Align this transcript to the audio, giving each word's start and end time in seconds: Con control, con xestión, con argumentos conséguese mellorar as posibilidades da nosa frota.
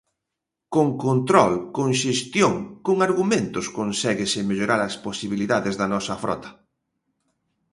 Con 0.75 0.87
control, 1.07 1.53
con 1.77 1.89
xestión, 2.01 2.53
con 2.85 2.95
argumentos 3.07 3.65
conséguese 3.79 4.47
mellorar 4.49 4.81
as 4.83 4.95
posibilidades 5.05 5.73
da 5.81 5.87
nosa 5.93 6.15
frota. 6.23 6.49